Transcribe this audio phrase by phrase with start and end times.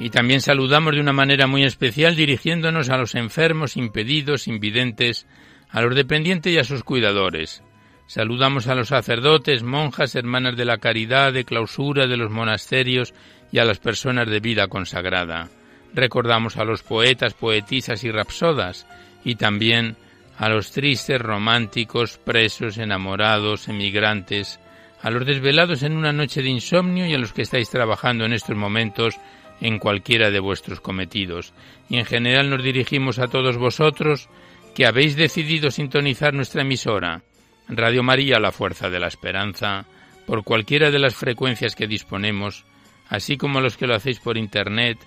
[0.00, 5.26] Y también saludamos de una manera muy especial dirigiéndonos a los enfermos, impedidos, invidentes,
[5.68, 7.62] a los dependientes y a sus cuidadores.
[8.06, 13.12] Saludamos a los sacerdotes, monjas, hermanas de la caridad, de clausura, de los monasterios
[13.52, 15.50] y a las personas de vida consagrada.
[15.92, 18.86] Recordamos a los poetas, poetisas y rapsodas,
[19.22, 19.96] y también
[20.38, 24.60] a los tristes, románticos, presos, enamorados, emigrantes,
[25.02, 28.32] a los desvelados en una noche de insomnio y a los que estáis trabajando en
[28.32, 29.20] estos momentos
[29.60, 31.52] en cualquiera de vuestros cometidos,
[31.88, 34.28] y en general nos dirigimos a todos vosotros
[34.74, 37.22] que habéis decidido sintonizar nuestra emisora,
[37.68, 39.86] Radio María La Fuerza de la Esperanza,
[40.26, 42.64] por cualquiera de las frecuencias que disponemos,
[43.08, 44.98] así como los que lo hacéis por Internet,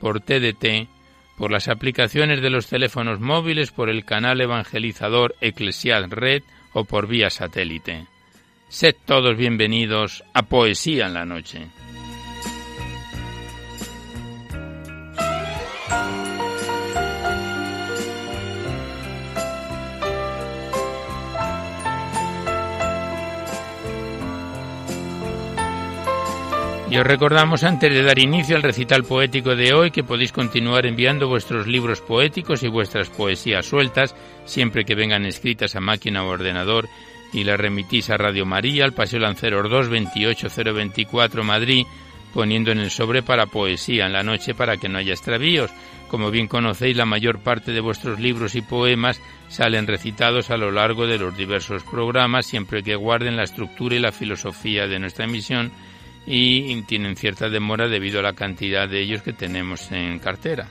[0.00, 0.88] por TDT,
[1.36, 6.42] por las aplicaciones de los teléfonos móviles, por el canal evangelizador Eclesial Red
[6.72, 8.06] o por vía satélite.
[8.68, 11.66] Sed todos bienvenidos a Poesía en la Noche.
[26.90, 30.86] Y os recordamos antes de dar inicio al recital poético de hoy que podéis continuar
[30.86, 36.28] enviando vuestros libros poéticos y vuestras poesías sueltas siempre que vengan escritas a máquina o
[36.28, 36.88] ordenador
[37.32, 41.86] y las remitís a Radio María, al Paseo Lanceros 2, 28024 Madrid,
[42.34, 45.70] poniendo en el sobre para poesía en la noche para que no haya extravíos.
[46.08, 50.72] Como bien conocéis, la mayor parte de vuestros libros y poemas salen recitados a lo
[50.72, 55.26] largo de los diversos programas, siempre que guarden la estructura y la filosofía de nuestra
[55.26, 55.70] emisión
[56.26, 60.68] y tienen cierta demora debido a la cantidad de ellos que tenemos en cartera.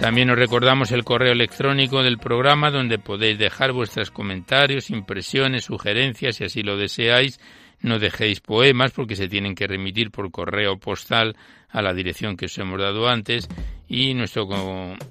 [0.00, 6.36] También os recordamos el correo electrónico del programa donde podéis dejar vuestros comentarios, impresiones, sugerencias,
[6.36, 7.38] si así lo deseáis.
[7.82, 11.36] No dejéis poemas porque se tienen que remitir por correo postal
[11.68, 13.46] a la dirección que os hemos dado antes
[13.88, 14.46] y nuestro,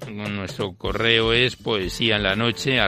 [0.08, 2.80] nuestro correo es poesía en la noche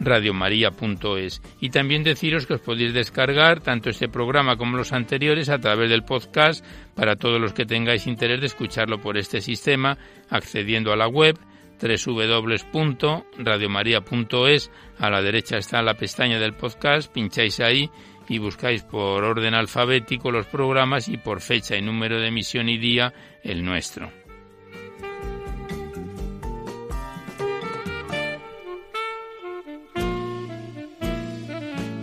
[0.00, 1.42] radiomaria.es.
[1.60, 5.90] Y también deciros que os podéis descargar tanto este programa como los anteriores a través
[5.90, 6.64] del podcast
[6.94, 9.98] para todos los que tengáis interés de escucharlo por este sistema,
[10.30, 11.36] accediendo a la web
[11.80, 14.70] www.radiomaria.es.
[14.98, 17.90] A la derecha está la pestaña del podcast, pincháis ahí
[18.28, 22.78] y buscáis por orden alfabético los programas y por fecha y número de emisión y
[22.78, 24.17] día el nuestro.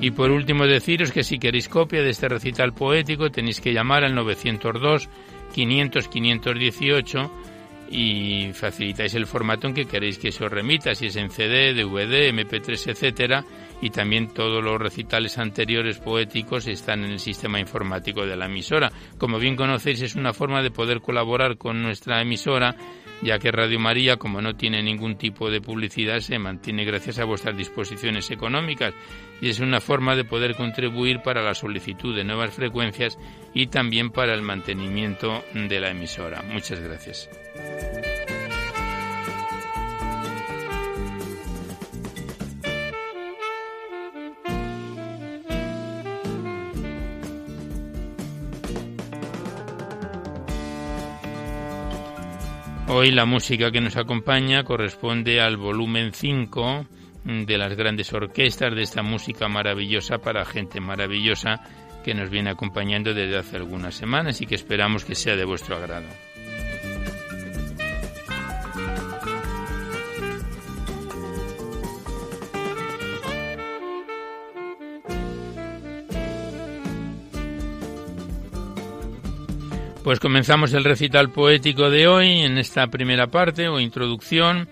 [0.05, 4.03] Y por último deciros que si queréis copia de este recital poético tenéis que llamar
[4.03, 5.09] al 902
[5.51, 7.31] 500 518
[7.89, 11.73] y facilitáis el formato en que queréis que se os remita, si es en CD,
[11.73, 13.45] DVD, MP3, etcétera,
[13.81, 18.91] y también todos los recitales anteriores poéticos están en el sistema informático de la emisora.
[19.17, 22.75] Como bien conocéis, es una forma de poder colaborar con nuestra emisora
[23.21, 27.25] ya que Radio María, como no tiene ningún tipo de publicidad, se mantiene gracias a
[27.25, 28.93] vuestras disposiciones económicas
[29.41, 33.17] y es una forma de poder contribuir para la solicitud de nuevas frecuencias
[33.53, 36.43] y también para el mantenimiento de la emisora.
[36.43, 37.29] Muchas gracias.
[52.87, 56.85] Hoy la música que nos acompaña corresponde al volumen 5
[57.23, 61.61] de las grandes orquestas de esta música maravillosa para gente maravillosa
[62.03, 65.75] que nos viene acompañando desde hace algunas semanas y que esperamos que sea de vuestro
[65.75, 66.05] agrado.
[80.05, 84.69] Pues comenzamos el recital poético de hoy en esta primera parte o introducción.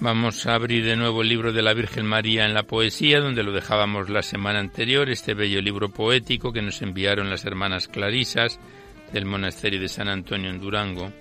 [0.00, 3.44] Vamos a abrir de nuevo el libro de la Virgen María en la poesía, donde
[3.44, 8.58] lo dejábamos la semana anterior, este bello libro poético que nos enviaron las hermanas Clarisas
[9.12, 11.12] del monasterio de San Antonio en Durango.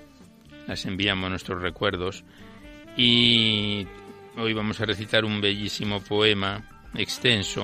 [0.66, 2.24] Las enviamos nuestros recuerdos.
[2.98, 3.86] Y
[4.36, 7.64] hoy vamos a recitar un bellísimo poema extenso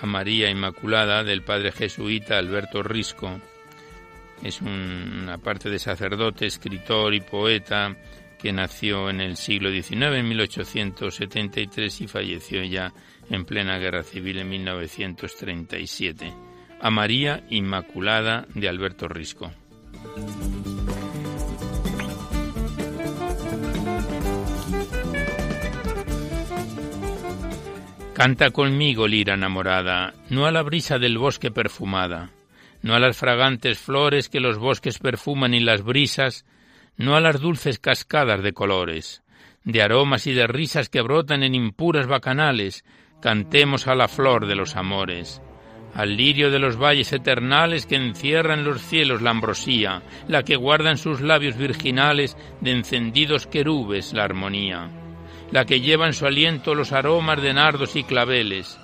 [0.00, 3.40] a María Inmaculada del padre jesuita Alberto Risco
[4.42, 7.96] es una parte de sacerdote, escritor y poeta
[8.38, 12.92] que nació en el siglo XIX, en 1873, y falleció ya
[13.30, 16.34] en plena guerra civil en 1937.
[16.80, 19.52] A María Inmaculada de Alberto Risco.
[28.14, 32.30] Canta conmigo, lira enamorada, no a la brisa del bosque perfumada
[32.82, 36.44] no a las fragantes flores que los bosques perfuman y las brisas,
[36.96, 39.22] no a las dulces cascadas de colores,
[39.64, 42.84] de aromas y de risas que brotan en impuras bacanales,
[43.20, 45.40] cantemos a la flor de los amores,
[45.94, 50.90] al lirio de los valles eternales que encierran los cielos la ambrosía, la que guarda
[50.90, 54.90] en sus labios virginales de encendidos querubes la armonía,
[55.50, 58.78] la que lleva en su aliento los aromas de nardos y claveles,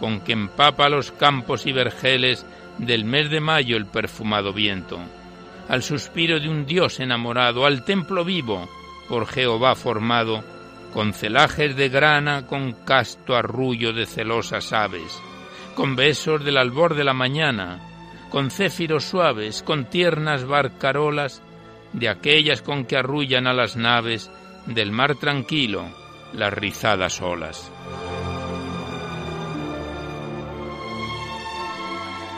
[0.00, 2.44] con que empapa los campos y vergeles
[2.78, 4.98] del mes de mayo el perfumado viento,
[5.68, 8.68] al suspiro de un Dios enamorado, al templo vivo
[9.08, 10.42] por Jehová formado,
[10.92, 15.20] con celajes de grana, con casto arrullo de celosas aves,
[15.74, 17.80] con besos del albor de la mañana,
[18.30, 21.42] con céfiros suaves, con tiernas barcarolas,
[21.92, 24.30] de aquellas con que arrullan a las naves
[24.66, 25.86] del mar tranquilo
[26.32, 27.70] las rizadas olas.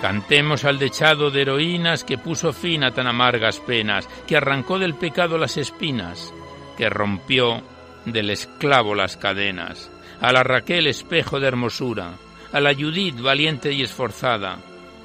[0.01, 4.95] Cantemos al dechado de heroínas que puso fin a tan amargas penas, que arrancó del
[4.95, 6.33] pecado las espinas,
[6.77, 7.63] que rompió
[8.05, 9.91] del esclavo las cadenas,
[10.21, 12.13] a la Raquel espejo de hermosura,
[12.53, 14.59] a la Judith valiente y esforzada,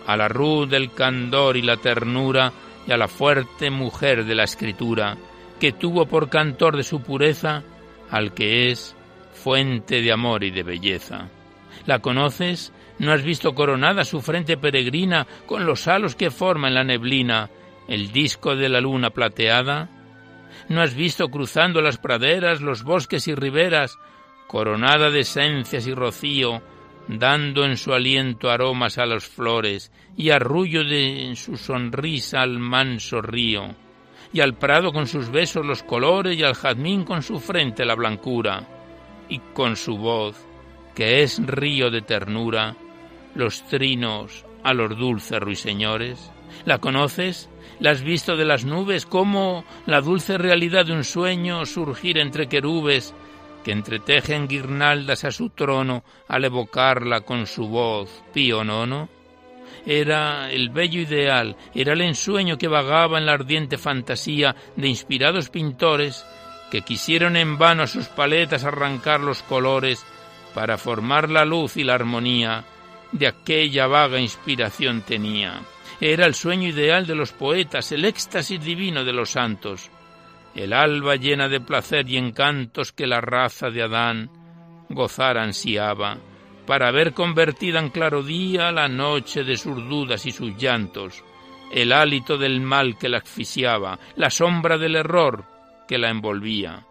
[0.05, 2.51] a la Ruth del candor y la ternura,
[2.85, 5.17] y a la fuerte mujer de la escritura,
[5.59, 7.63] que tuvo por cantor de su pureza
[8.09, 8.95] al que es
[9.33, 11.29] fuente de amor y de belleza.
[11.85, 12.73] ¿La conoces?
[13.01, 17.49] ¿No has visto coronada su frente peregrina con los halos que forma en la neblina
[17.87, 19.89] el disco de la luna plateada?
[20.69, 23.97] ¿No has visto cruzando las praderas, los bosques y riberas,
[24.45, 26.61] coronada de esencias y rocío,
[27.07, 32.59] dando en su aliento aromas a las flores y arrullo de en su sonrisa al
[32.59, 33.73] manso río,
[34.31, 37.95] y al prado con sus besos los colores y al jazmín con su frente la
[37.95, 38.61] blancura,
[39.27, 40.37] y con su voz,
[40.93, 42.75] que es río de ternura,
[43.35, 46.31] los trinos a los dulces ruiseñores?
[46.65, 47.49] ¿La conoces?
[47.79, 49.05] ¿La has visto de las nubes?
[49.05, 53.13] ¿Cómo la dulce realidad de un sueño surgir entre querubes
[53.63, 59.09] que entretejen guirnaldas a su trono al evocarla con su voz pío nono?
[59.85, 65.49] Era el bello ideal, era el ensueño que vagaba en la ardiente fantasía de inspirados
[65.49, 66.23] pintores
[66.69, 70.05] que quisieron en vano a sus paletas arrancar los colores
[70.53, 72.63] para formar la luz y la armonía
[73.11, 75.61] de aquella vaga inspiración tenía.
[75.99, 79.91] Era el sueño ideal de los poetas, el éxtasis divino de los santos,
[80.55, 84.29] el alba llena de placer y encantos que la raza de Adán
[84.93, 86.17] gozar ansiaba,
[86.65, 91.23] para ver convertida en claro día la noche de sus dudas y sus llantos,
[91.71, 95.45] el hálito del mal que la asfixiaba, la sombra del error
[95.87, 96.85] que la envolvía.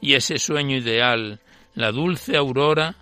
[0.00, 1.40] Y ese sueño ideal,
[1.74, 2.94] la dulce aurora,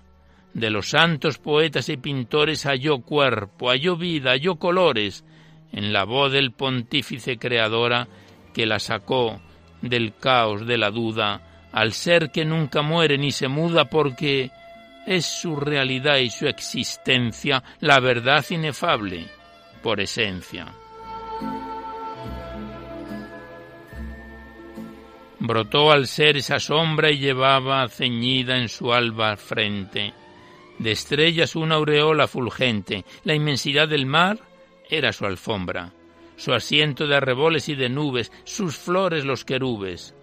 [0.56, 5.22] de los santos poetas y pintores halló cuerpo, halló vida, halló colores
[5.70, 8.08] en la voz del pontífice creadora
[8.54, 9.38] que la sacó
[9.82, 14.50] del caos de la duda al ser que nunca muere ni se muda porque
[15.06, 19.26] es su realidad y su existencia la verdad inefable
[19.82, 20.68] por esencia.
[25.38, 30.14] Brotó al ser esa sombra y llevaba ceñida en su alba frente
[30.78, 34.38] de estrellas una aureola fulgente, la inmensidad del mar
[34.88, 35.92] era su alfombra,
[36.36, 40.14] su asiento de arreboles y de nubes, sus flores los querubes,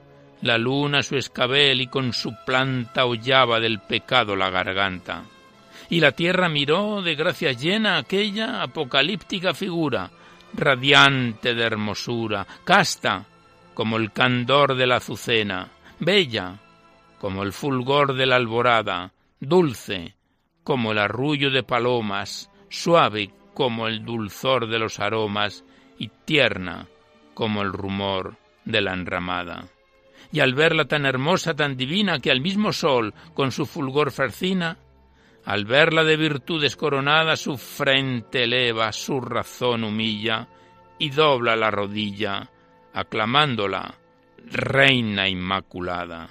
[0.41, 5.24] la luna su escabel y con su planta hollaba del pecado la garganta.
[5.89, 10.12] Y la tierra miró de gracia llena aquella apocalíptica figura,
[10.53, 13.25] radiante de hermosura, casta
[13.74, 15.69] como el candor de la azucena,
[16.00, 16.60] bella
[17.19, 20.15] como el fulgor de la alborada, dulce
[20.63, 25.63] como el arrullo de palomas, suave como el dulzor de los aromas
[25.98, 26.88] y tierna
[27.34, 29.67] como el rumor de la enramada.
[30.32, 34.77] Y al verla tan hermosa, tan divina, que al mismo sol, con su fulgor fascina,
[35.46, 40.48] al verla de virtudes coronada, su frente eleva, su razón humilla,
[40.98, 42.50] y dobla la rodilla,
[42.93, 43.96] aclamándola,
[44.46, 46.29] Reina Inmaculada.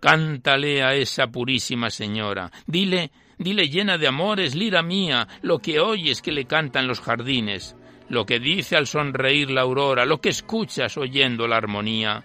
[0.00, 6.22] Cántale a esa purísima señora, dile, dile llena de amores, lira mía, lo que oyes
[6.22, 7.76] que le cantan los jardines,
[8.08, 12.24] lo que dice al sonreír la aurora, lo que escuchas oyendo la armonía,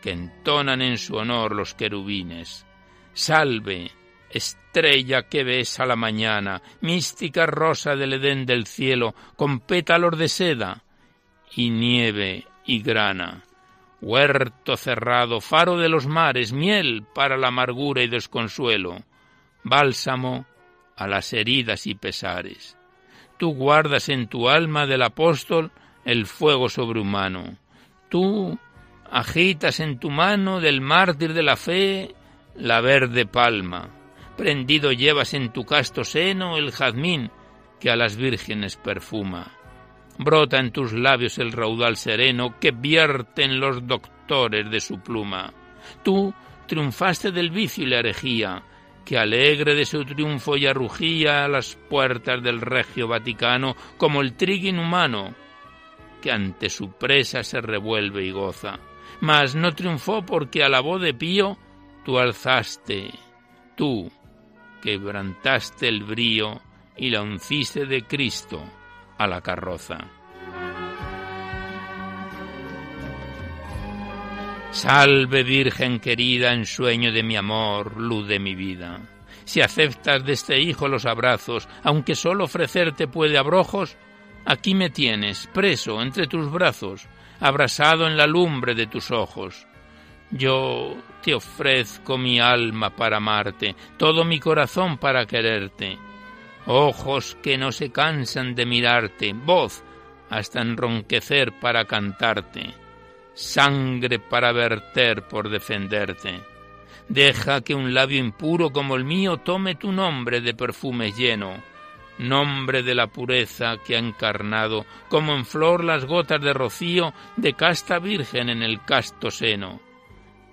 [0.00, 2.66] que entonan en su honor los querubines.
[3.12, 3.90] Salve,
[4.30, 10.28] estrella que ves a la mañana, mística rosa del Edén del cielo, con pétalos de
[10.28, 10.82] seda
[11.54, 13.44] y nieve y grana.
[14.00, 19.04] Huerto cerrado, faro de los mares, miel para la amargura y desconsuelo,
[19.64, 20.46] bálsamo
[20.96, 22.76] a las heridas y pesares
[23.42, 25.72] tú guardas en tu alma del apóstol
[26.04, 27.56] el fuego sobrehumano.
[28.08, 28.56] Tú
[29.10, 32.14] agitas en tu mano del mártir de la fe
[32.54, 33.88] la verde palma.
[34.36, 37.32] Prendido llevas en tu casto seno el jazmín
[37.80, 39.50] que a las vírgenes perfuma.
[40.18, 45.52] Brota en tus labios el raudal sereno que vierten los doctores de su pluma.
[46.04, 46.32] Tú
[46.68, 48.62] triunfaste del vicio y la herejía,
[49.04, 54.34] que alegre de su triunfo ya rugía a las puertas del regio Vaticano como el
[54.34, 55.34] trigo inhumano,
[56.20, 58.78] que ante su presa se revuelve y goza.
[59.20, 61.56] Mas no triunfó porque a la voz de Pío
[62.04, 63.10] tú alzaste,
[63.76, 64.10] tú,
[64.82, 66.60] quebrantaste el brío
[66.96, 68.62] y la unciste de Cristo
[69.18, 70.21] a la carroza.
[74.72, 79.00] Salve Virgen querida, en sueño de mi amor, luz de mi vida.
[79.44, 83.98] Si aceptas de este hijo los abrazos, aunque solo ofrecerte puede abrojos,
[84.46, 87.06] aquí me tienes, preso entre tus brazos,
[87.38, 89.66] abrasado en la lumbre de tus ojos.
[90.30, 95.98] Yo te ofrezco mi alma para amarte, todo mi corazón para quererte.
[96.64, 99.84] Ojos que no se cansan de mirarte, voz
[100.30, 102.81] hasta enronquecer para cantarte
[103.34, 106.40] sangre para verter por defenderte.
[107.08, 111.62] Deja que un labio impuro como el mío tome tu nombre de perfume lleno,
[112.18, 117.54] nombre de la pureza que ha encarnado como en flor las gotas de rocío de
[117.54, 119.80] casta virgen en el casto seno.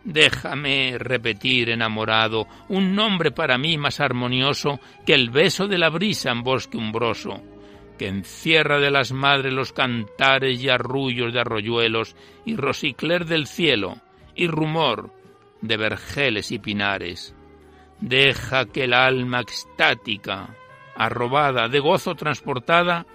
[0.03, 6.31] Déjame repetir enamorado un nombre para mí más armonioso que el beso de la brisa
[6.31, 7.41] en bosque umbroso
[7.99, 12.15] que encierra de las madres los cantares y arrullos de arroyuelos
[12.45, 13.97] y rosicler del cielo
[14.35, 15.11] y rumor
[15.61, 17.35] de vergeles y pinares.
[17.99, 20.55] Deja que el alma extática,
[20.95, 23.05] arrobada, de gozo transportada,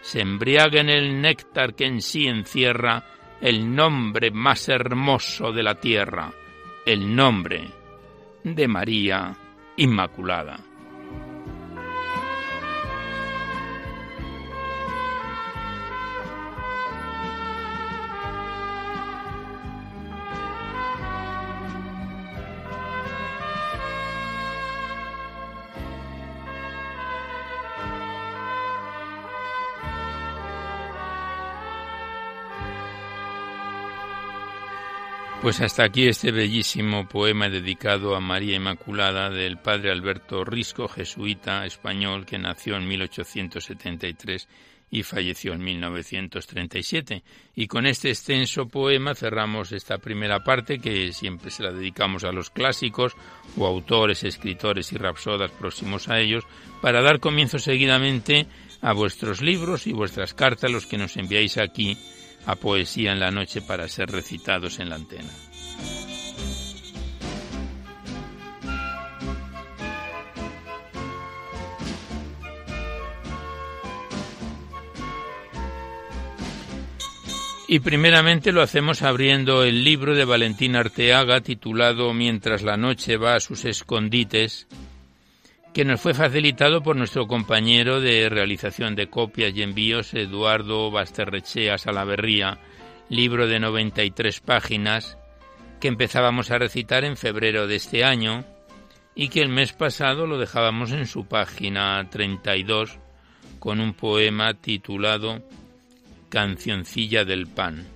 [0.00, 3.04] se embriague en el néctar que en sí encierra
[3.40, 6.32] el nombre más hermoso de la tierra,
[6.86, 7.68] el nombre
[8.44, 9.36] de María
[9.76, 10.67] Inmaculada.
[35.40, 41.64] Pues hasta aquí este bellísimo poema dedicado a María Inmaculada del padre Alberto Risco, jesuita
[41.64, 44.48] español que nació en 1873
[44.90, 47.22] y falleció en 1937.
[47.54, 52.32] Y con este extenso poema cerramos esta primera parte que siempre se la dedicamos a
[52.32, 53.14] los clásicos
[53.56, 56.44] o autores, escritores y rapsodas próximos a ellos
[56.82, 58.48] para dar comienzo seguidamente
[58.80, 61.96] a vuestros libros y vuestras cartas, los que nos enviáis aquí
[62.48, 65.28] a poesía en la noche para ser recitados en la antena.
[77.70, 83.34] Y primeramente lo hacemos abriendo el libro de Valentín Arteaga titulado Mientras la noche va
[83.34, 84.66] a sus escondites,
[85.78, 91.78] que nos fue facilitado por nuestro compañero de realización de copias y envíos, Eduardo Basterrechea
[91.78, 92.58] Salaverría,
[93.08, 95.16] libro de 93 páginas,
[95.78, 98.44] que empezábamos a recitar en febrero de este año
[99.14, 102.98] y que el mes pasado lo dejábamos en su página 32
[103.60, 105.44] con un poema titulado
[106.28, 107.86] Cancioncilla del Pan,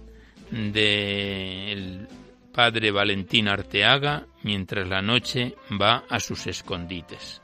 [0.53, 2.07] del
[2.55, 7.42] padre Valentín Arteaga, mientras la noche va a sus escondites.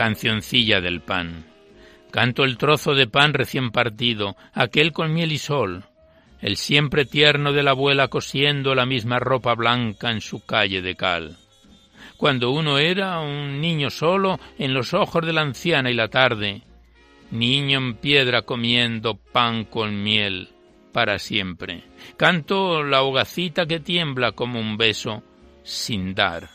[0.00, 1.44] Cancioncilla del pan.
[2.10, 5.84] Canto el trozo de pan recién partido, aquel con miel y sol,
[6.40, 10.96] el siempre tierno de la abuela cosiendo la misma ropa blanca en su calle de
[10.96, 11.36] cal.
[12.16, 16.62] Cuando uno era un niño solo, en los ojos de la anciana y la tarde,
[17.30, 20.48] niño en piedra comiendo pan con miel
[20.92, 21.84] para siempre.
[22.16, 25.22] Canto la hogacita que tiembla como un beso
[25.62, 26.50] sin dar.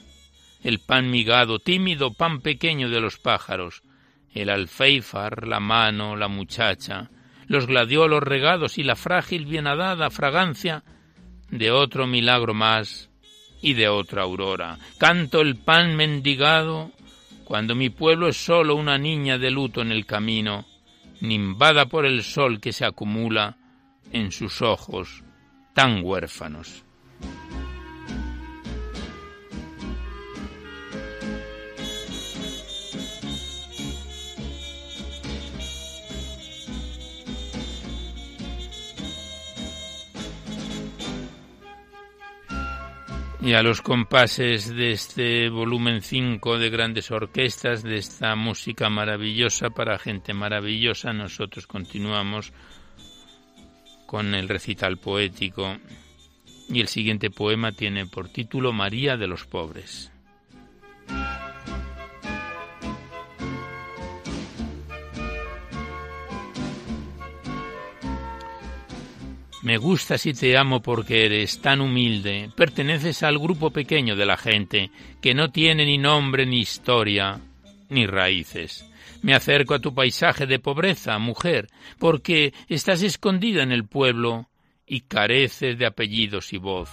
[0.64, 3.84] El pan migado, tímido pan pequeño de los pájaros,
[4.34, 7.10] el alféifar, la mano, la muchacha,
[7.48, 10.84] los gladiolos regados y la frágil bienadada fragancia
[11.50, 13.10] de otro milagro más
[13.62, 14.78] y de otra aurora.
[14.98, 16.92] Canto el pan mendigado
[17.46, 20.66] cuando mi pueblo es solo una niña de luto en el camino,
[21.22, 23.58] nimbada por el sol que se acumula
[24.12, 25.24] en sus ojos
[25.74, 26.84] tan huérfanos.
[43.46, 49.70] Y a los compases de este volumen 5 de grandes orquestas, de esta música maravillosa
[49.70, 52.54] para gente maravillosa, nosotros continuamos
[54.08, 55.78] con el recital poético
[56.70, 60.12] y el siguiente poema tiene por título María de los Pobres.
[69.66, 74.38] Me gustas y te amo porque eres tan humilde, perteneces al grupo pequeño de la
[74.38, 74.92] gente
[75.24, 77.42] que no tiene ni nombre ni historia
[77.90, 78.88] ni raíces.
[79.24, 84.50] Me acerco a tu paisaje de pobreza, mujer, porque estás escondida en el pueblo
[84.86, 86.92] y careces de apellidos y voz.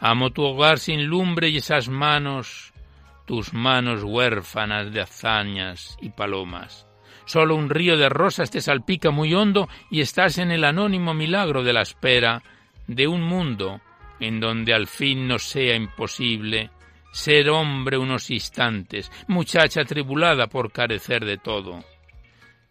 [0.00, 2.72] Amo tu hogar sin lumbre y esas manos,
[3.26, 6.86] tus manos huérfanas de hazañas y palomas.
[7.24, 11.62] Solo un río de rosas te salpica muy hondo y estás en el anónimo milagro
[11.62, 12.42] de la espera
[12.86, 13.80] de un mundo
[14.20, 16.70] en donde al fin no sea imposible
[17.12, 21.84] ser hombre unos instantes, muchacha tribulada por carecer de todo.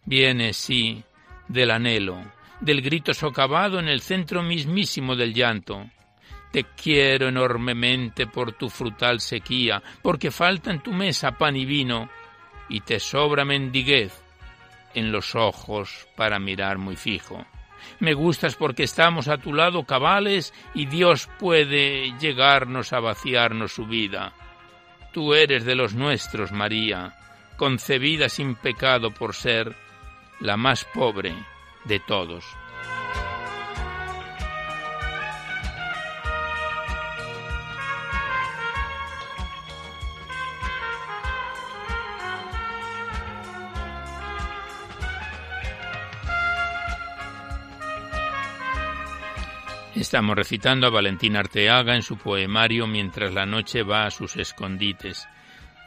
[0.04, 1.02] Viene, sí,
[1.46, 2.20] del anhelo,
[2.60, 5.88] del grito socavado en el centro mismísimo del llanto.
[6.50, 12.10] Te quiero enormemente por tu frutal sequía, porque falta en tu mesa pan y vino,
[12.68, 14.21] y te sobra mendiguez
[14.94, 17.44] en los ojos para mirar muy fijo.
[17.98, 23.86] Me gustas porque estamos a tu lado cabales y Dios puede llegarnos a vaciarnos su
[23.86, 24.32] vida.
[25.12, 27.14] Tú eres de los nuestros, María,
[27.56, 29.76] concebida sin pecado por ser
[30.40, 31.34] la más pobre
[31.84, 32.44] de todos.
[49.94, 55.28] Estamos recitando a Valentín Arteaga en su poemario Mientras la noche va a sus escondites,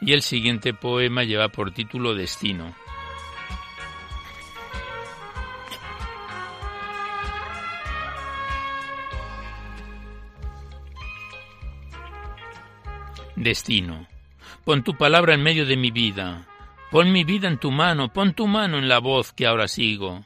[0.00, 2.72] y el siguiente poema lleva por título Destino.
[13.34, 14.06] Destino.
[14.64, 16.46] Pon tu palabra en medio de mi vida.
[16.92, 20.24] Pon mi vida en tu mano, pon tu mano en la voz que ahora sigo.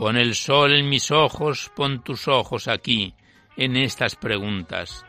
[0.00, 3.12] Pon el sol en mis ojos, pon tus ojos aquí,
[3.54, 5.04] en estas preguntas.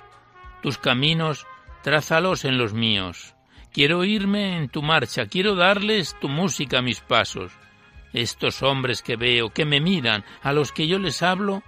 [0.62, 1.48] Tus caminos,
[1.82, 3.34] trázalos en los míos.
[3.72, 7.54] Quiero irme en tu marcha, quiero darles tu música a mis pasos.
[8.12, 11.64] Estos hombres que veo, que me miran, a los que yo les hablo,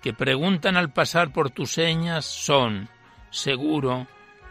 [0.00, 2.88] que preguntan al pasar por tus señas, son,
[3.28, 4.06] seguro,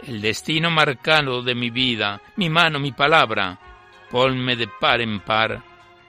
[0.05, 3.59] el destino marcado de mi vida, mi mano, mi palabra.
[4.11, 5.63] Ponme de par en par,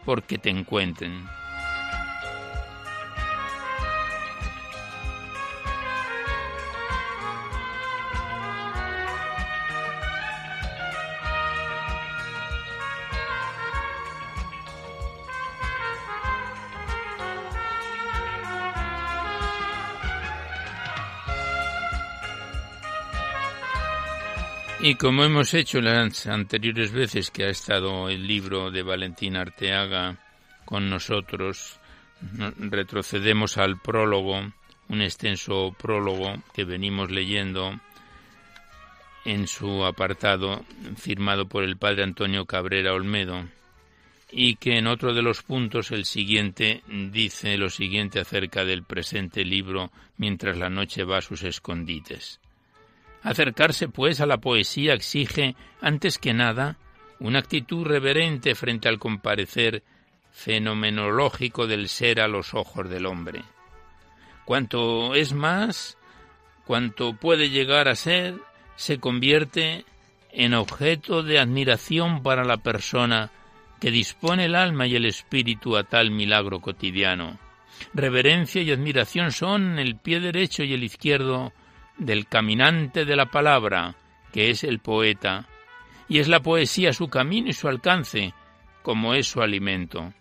[0.05, 1.44] porque te encuentren.
[24.87, 30.19] Y como hemos hecho las anteriores veces que ha estado el libro de Valentín Arteaga
[30.67, 31.81] con nosotros,
[32.59, 34.53] retrocedemos al prólogo,
[34.91, 37.81] un extenso prólogo que venimos leyendo
[39.25, 40.67] en su apartado
[40.99, 43.43] firmado por el padre Antonio Cabrera Olmedo
[44.31, 49.47] y que en otro de los puntos el siguiente dice lo siguiente acerca del presente
[49.47, 52.39] libro mientras la noche va a sus escondites.
[53.25, 56.77] Acercarse, pues, a la poesía exige, antes que nada,
[57.19, 59.83] una actitud reverente frente al comparecer
[60.31, 63.43] fenomenológico del ser a los ojos del hombre.
[64.45, 65.97] Cuanto es más,
[66.67, 68.35] cuanto puede llegar a ser,
[68.77, 69.87] se convierte
[70.31, 73.31] en objeto de admiración para la persona
[73.81, 77.39] que dispone el alma y el espíritu a tal milagro cotidiano.
[77.95, 81.55] Reverencia y admiración son el pie derecho y el izquierdo
[81.97, 83.95] del caminante de la palabra,
[84.33, 85.47] que es el poeta,
[86.09, 88.35] y es la poesía su camino y su alcance,
[88.83, 90.13] como es su alimento.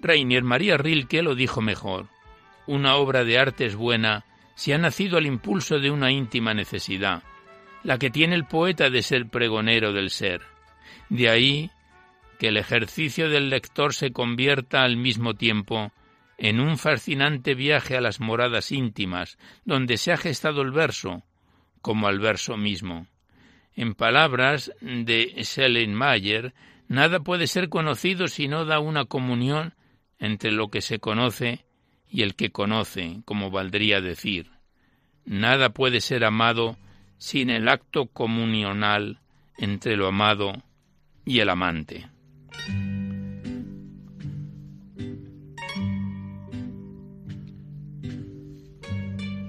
[0.00, 2.08] Rainier María Rilke lo dijo mejor.
[2.66, 7.22] Una obra de arte es buena si ha nacido al impulso de una íntima necesidad,
[7.82, 10.42] la que tiene el poeta de ser pregonero del ser.
[11.08, 11.70] De ahí
[12.38, 15.92] que el ejercicio del lector se convierta al mismo tiempo
[16.40, 21.22] en un fascinante viaje a las moradas íntimas, donde se ha gestado el verso,
[21.82, 23.06] como al verso mismo.
[23.74, 26.54] En palabras de Schellenmayer,
[26.88, 29.74] nada puede ser conocido si no da una comunión
[30.18, 31.66] entre lo que se conoce
[32.08, 34.50] y el que conoce, como valdría decir.
[35.26, 36.78] Nada puede ser amado
[37.18, 39.20] sin el acto comunional
[39.58, 40.54] entre lo amado
[41.26, 42.08] y el amante.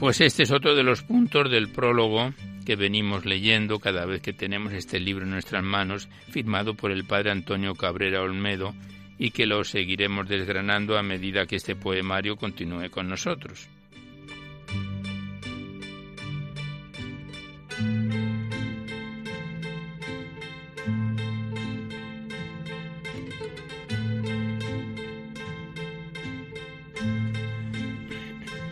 [0.02, 2.34] Pues este es otro de los puntos del prólogo
[2.66, 7.06] que venimos leyendo cada vez que tenemos este libro en nuestras manos, firmado por el
[7.06, 8.74] padre Antonio Cabrera Olmedo,
[9.20, 13.70] y que lo seguiremos desgranando a medida que este poemario continúe con nosotros.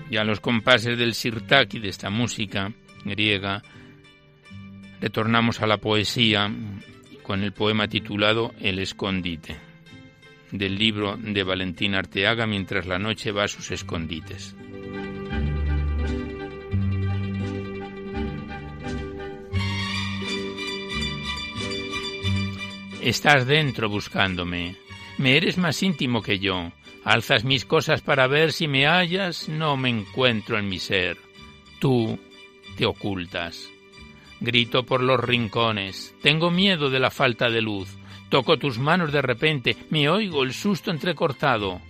[0.09, 2.73] Y a los compases del sirtaki, de esta música
[3.05, 3.61] griega,
[4.99, 6.51] retornamos a la poesía
[7.23, 9.57] con el poema titulado El escondite,
[10.51, 14.55] del libro de Valentín Arteaga mientras la noche va a sus escondites.
[23.01, 24.75] Estás dentro buscándome.
[25.17, 26.71] Me eres más íntimo que yo.
[27.09, 29.49] Alzas mis cosas para ver si me hallas.
[29.49, 31.17] No me encuentro en mi ser.
[31.79, 32.19] Tú
[32.77, 33.67] te ocultas.
[34.39, 36.13] Grito por los rincones.
[36.21, 37.97] Tengo miedo de la falta de luz.
[38.29, 39.75] Toco tus manos de repente.
[39.89, 41.81] Me oigo el susto entrecortado.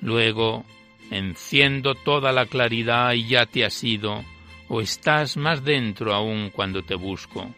[0.00, 0.64] Luego
[1.10, 4.22] enciendo toda la claridad y ya te has ido.
[4.68, 7.52] O estás más dentro aún cuando te busco.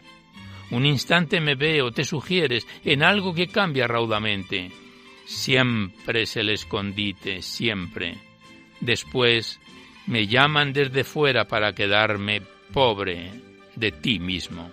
[0.71, 4.71] Un instante me veo, te sugieres, en algo que cambia raudamente.
[5.25, 8.17] Siempre es el escondite, siempre.
[8.79, 9.59] Después
[10.07, 13.31] me llaman desde fuera para quedarme pobre
[13.75, 14.71] de ti mismo.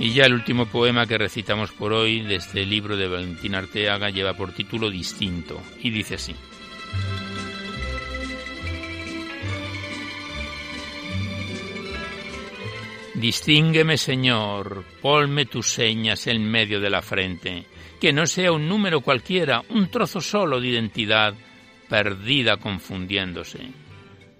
[0.00, 4.10] Y ya el último poema que recitamos por hoy de este libro de Valentín Arteaga
[4.10, 6.34] lleva por título Distinto y dice así.
[13.14, 17.64] Distíngueme, Señor, ponme tus señas en medio de la frente,
[18.00, 21.34] que no sea un número cualquiera, un trozo solo de identidad,
[21.88, 23.87] perdida confundiéndose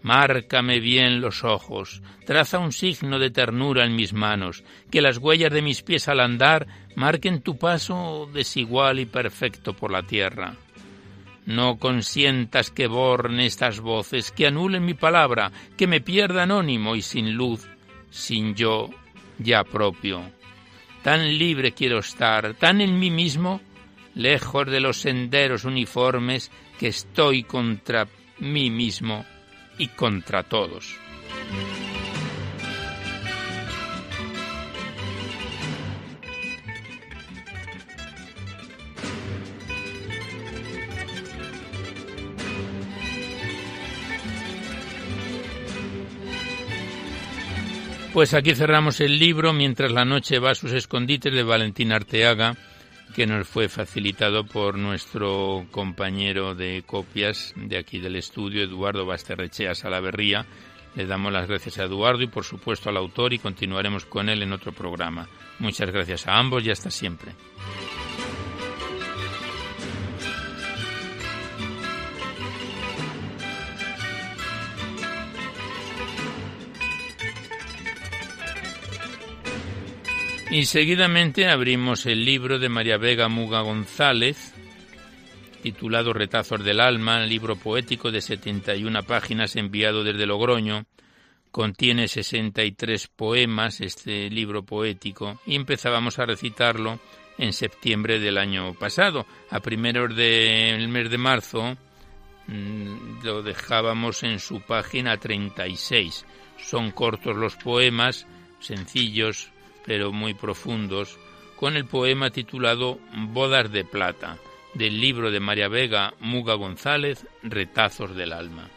[0.03, 5.53] Márcame bien los ojos, traza un signo de ternura en mis manos, que las huellas
[5.53, 10.55] de mis pies al andar marquen tu paso desigual y perfecto por la tierra.
[11.47, 17.03] No consientas que borren estas voces, que anulen mi palabra, que me pierda anónimo y
[17.03, 17.67] sin luz,
[18.11, 18.91] sin yo
[19.39, 20.23] ya propio.
[21.03, 23.61] Tan libre quiero estar, tan en mí mismo,
[24.15, 28.07] lejos de los senderos uniformes, que estoy contra
[28.39, 29.25] mí mismo
[29.79, 30.99] y contra todos.
[48.13, 52.57] Pues aquí cerramos el libro mientras la noche va a sus escondites de Valentín Arteaga
[53.19, 59.75] que nos fue facilitado por nuestro compañero de copias de aquí del estudio, Eduardo Basterrechea
[59.75, 60.47] Salaverría.
[60.95, 64.45] Le damos las gracias a Eduardo y por supuesto al autor y continuaremos con él
[64.45, 65.29] en otro programa.
[65.59, 67.33] Muchas gracias a ambos y hasta siempre.
[80.51, 84.55] Y seguidamente abrimos el libro de María Vega Muga González,
[85.63, 90.87] titulado Retazos del Alma, libro poético de 71 páginas enviado desde Logroño.
[91.51, 96.99] Contiene 63 poemas este libro poético y empezábamos a recitarlo
[97.37, 99.27] en septiembre del año pasado.
[99.51, 101.77] A primeros del mes de marzo
[102.47, 106.25] mm, lo dejábamos en su página 36.
[106.57, 108.27] Son cortos los poemas,
[108.61, 109.53] sencillos,
[109.89, 111.19] pero muy profundos,
[111.57, 112.99] con el poema titulado
[113.31, 114.37] Bodas de Plata,
[114.75, 118.69] del libro de María Vega Muga González, Retazos del Alma.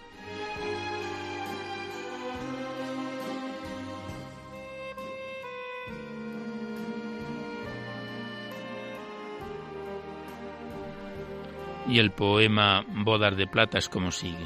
[11.89, 14.37] Y el poema Bodas de Plata es como sigue.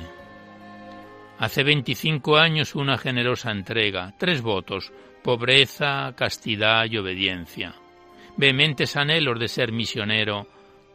[1.37, 4.91] Hace 25 años una generosa entrega, tres votos,
[5.25, 7.73] pobreza, castidad y obediencia.
[8.37, 10.45] Vehementes anhelos de ser misionero,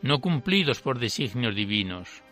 [0.03, 2.23] no cumplidos por designios divinos.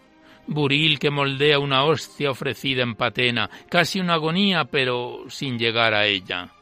[0.46, 6.06] Buril que moldea una hostia ofrecida en patena, casi una agonía, pero sin llegar a
[6.06, 6.52] ella.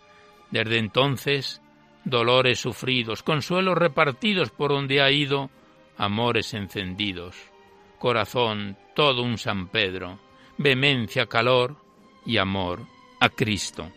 [0.51, 1.61] Desde entonces,
[2.03, 5.51] dolores sufridos, consuelos repartidos por donde ha ido,
[5.99, 7.37] amores encendidos.
[7.99, 10.19] Corazón, todo un San Pedro,
[10.57, 11.77] vehemencia, calor
[12.25, 12.81] y amor
[13.21, 13.93] a Cristo.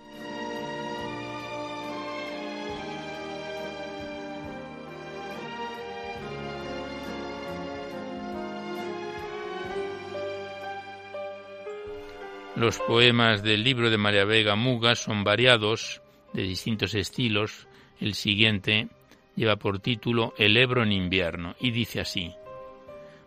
[12.60, 16.02] Los poemas del libro de María Vega Muga son variados,
[16.34, 17.69] de distintos estilos.
[18.02, 18.89] El siguiente
[19.38, 22.36] lleva por título El Ebro en invierno y dice así.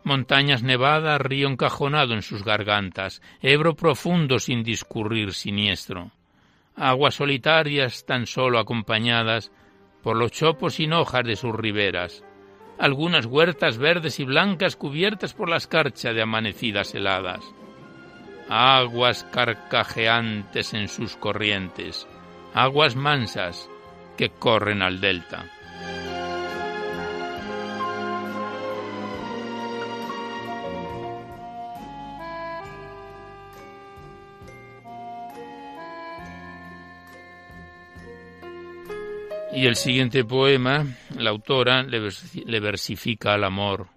[0.04, 6.10] Montañas nevadas, río encajonado en sus gargantas, Ebro profundo sin discurrir siniestro.
[6.76, 9.50] Aguas solitarias tan solo acompañadas
[10.02, 12.22] por los chopos sin hojas de sus riberas.
[12.78, 17.42] Algunas huertas verdes y blancas cubiertas por la escarcha de amanecidas heladas
[18.54, 22.06] aguas carcajeantes en sus corrientes,
[22.52, 23.70] aguas mansas
[24.18, 25.46] que corren al delta.
[39.54, 40.84] Y el siguiente poema,
[41.16, 43.88] la autora le versifica al amor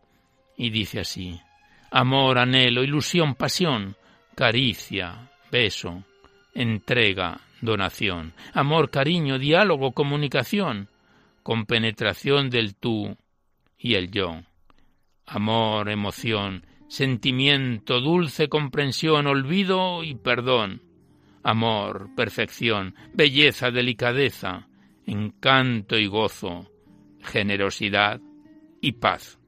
[0.56, 1.42] y dice así,
[1.92, 3.98] Amor, anhelo, ilusión, pasión,
[4.36, 6.04] caricia, beso,
[6.54, 10.90] entrega, donación, amor, cariño, diálogo, comunicación,
[11.42, 13.18] compenetración del tú
[13.78, 14.42] y el yo,
[15.26, 20.82] amor, emoción, sentimiento, dulce comprensión, olvido y perdón,
[21.44, 24.68] amor, perfección, belleza, delicadeza,
[25.06, 26.70] encanto y gozo,
[27.22, 28.20] generosidad
[28.82, 29.40] y paz.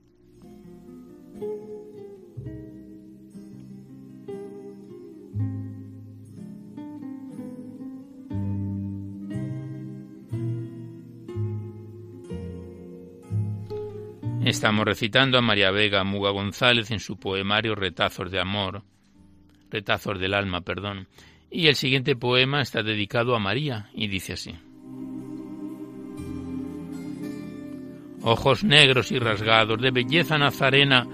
[14.58, 18.82] Estamos recitando a María Vega Muga González en su poemario Retazos de Amor,
[19.70, 21.08] Retazos del Alma, perdón.
[21.52, 24.56] Y el siguiente poema está dedicado a María y dice así.
[28.24, 31.06] Ojos negros y rasgados de belleza nazarena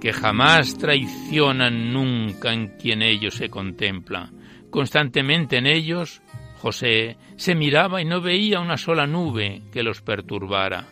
[0.00, 4.32] que jamás traicionan nunca en quien ellos se contempla.
[4.70, 6.22] Constantemente en ellos,
[6.62, 10.86] José se miraba y no veía una sola nube que los perturbara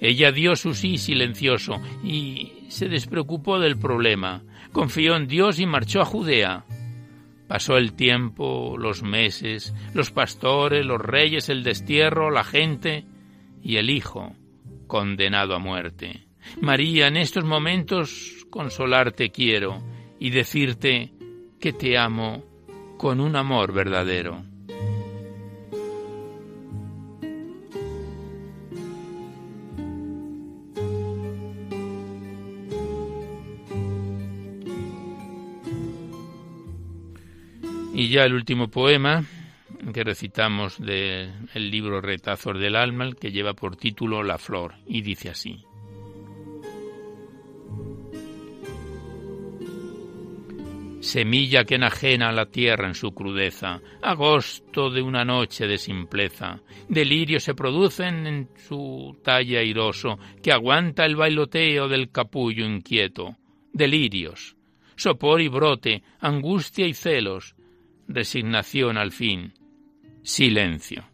[0.00, 4.42] ella dio su sí silencioso y se despreocupó del problema.
[4.72, 6.64] Confió en Dios y marchó a Judea.
[7.48, 13.04] Pasó el tiempo, los meses, los pastores, los reyes, el destierro, la gente
[13.62, 14.34] y el Hijo,
[14.86, 16.26] condenado a muerte.
[16.60, 19.82] María, en estos momentos consolarte quiero
[20.20, 21.12] y decirte
[21.58, 22.44] que te amo
[22.98, 24.47] con un amor verdadero.
[37.98, 39.24] Y ya el último poema
[39.92, 41.32] que recitamos del
[41.68, 45.64] libro Retazos del Alma, que lleva por título La Flor, y dice así.
[51.00, 56.60] Semilla que enajena a la tierra en su crudeza, agosto de una noche de simpleza,
[56.88, 63.34] delirios se producen en su talle airoso, que aguanta el bailoteo del capullo inquieto,
[63.72, 64.54] delirios,
[64.94, 67.56] sopor y brote, angustia y celos,
[68.08, 69.52] resignación al fin,
[70.22, 71.04] silencio.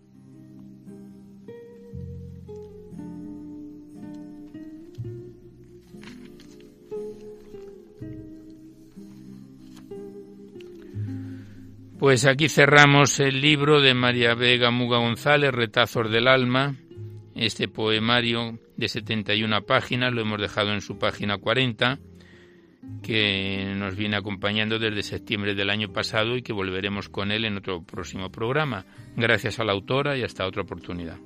[11.98, 16.76] Pues aquí cerramos el libro de María Vega Muga González, Retazos del Alma.
[17.34, 21.98] Este poemario de 71 páginas lo hemos dejado en su página 40
[23.02, 27.58] que nos viene acompañando desde septiembre del año pasado y que volveremos con él en
[27.58, 28.86] otro próximo programa.
[29.16, 31.18] Gracias a la autora y hasta otra oportunidad.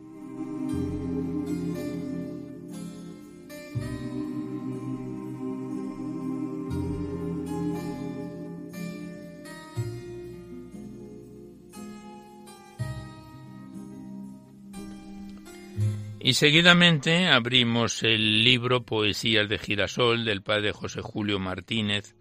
[16.29, 22.14] Y seguidamente abrimos el libro Poesías de Girasol del padre José Julio Martínez,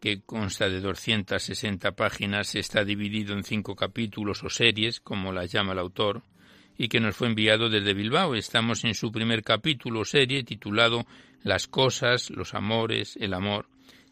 [0.00, 5.72] que consta de 260 páginas, está dividido en cinco capítulos o series, como las llama
[5.72, 6.22] el autor,
[6.78, 8.36] y que nos fue enviado desde Bilbao.
[8.36, 11.06] Estamos en su primer capítulo o serie titulado
[11.42, 13.66] Las cosas, los amores, el amor,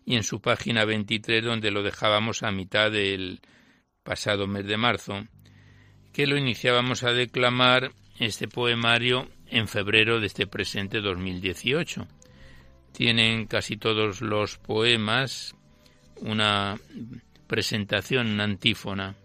[0.05, 3.41] y en su página 23 donde lo dejábamos a mitad del
[4.03, 5.29] pasado mes de marzo,
[6.13, 12.07] que lo iniciábamos a declamar este poemario en febrero de este presente 2018.
[12.93, 15.55] Tienen casi todos los poemas
[16.21, 16.77] una
[17.47, 19.17] presentación, antífona.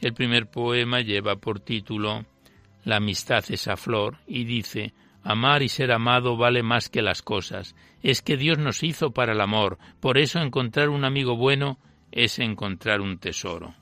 [0.00, 2.24] El primer poema lleva por título
[2.84, 7.20] La amistad es a flor y dice Amar y ser amado vale más que las
[7.22, 7.74] cosas.
[8.02, 11.78] Es que Dios nos hizo para el amor, por eso encontrar un amigo bueno
[12.12, 13.74] es encontrar un tesoro.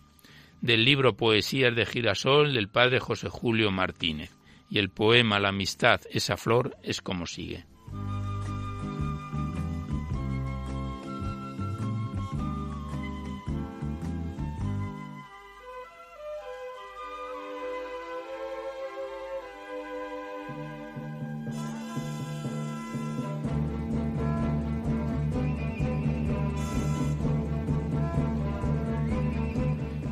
[0.60, 4.37] Del libro Poesías de Girasol del padre José Julio Martínez
[4.70, 7.64] y el poema La amistad, esa flor, es como sigue.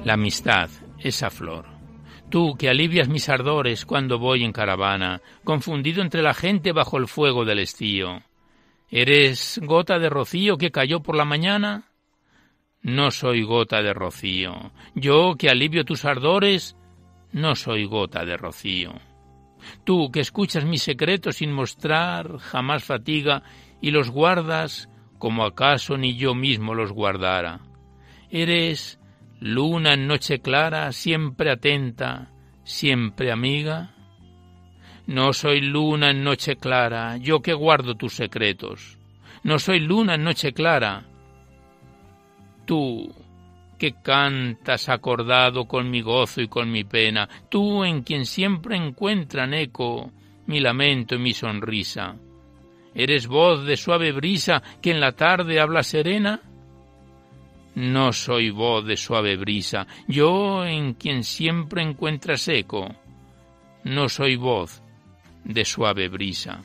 [0.05, 1.76] La amistad, esa flor.
[2.37, 7.09] Tú que alivias mis ardores cuando voy en caravana, confundido entre la gente bajo el
[7.09, 8.20] fuego del estío.
[8.90, 11.85] ¿Eres gota de rocío que cayó por la mañana?
[12.83, 14.70] No soy gota de rocío.
[14.94, 16.77] Yo que alivio tus ardores,
[17.33, 18.92] no soy gota de rocío.
[19.85, 23.44] Tú que escuchas mis secretos sin mostrar jamás fatiga
[23.81, 27.61] y los guardas como acaso ni yo mismo los guardara.
[28.29, 29.01] Eres
[29.40, 32.31] luna en noche clara, siempre atenta,
[32.64, 33.94] siempre amiga?
[35.07, 38.99] No soy luna en noche clara, yo que guardo tus secretos.
[39.44, 41.05] No soy luna en noche clara.
[42.64, 43.14] Tú,
[43.79, 49.55] que cantas acordado con mi gozo y con mi pena, tú en quien siempre encuentran
[49.55, 50.11] eco
[50.46, 52.16] mi lamento y mi sonrisa.
[52.94, 56.40] ¿Eres voz de suave brisa que en la tarde habla serena?
[57.77, 62.89] No soy voz de suave brisa, yo en quien siempre encuentras eco.
[63.85, 64.83] No soy voz
[65.45, 66.65] de suave brisa.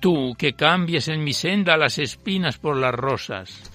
[0.00, 3.70] Tú que cambias en mi senda las espinas por las rosas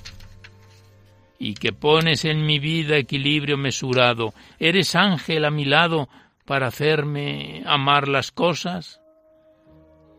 [1.38, 6.10] y que pones en mi vida equilibrio mesurado, ¿eres ángel a mi lado
[6.46, 9.02] para hacerme amar las cosas?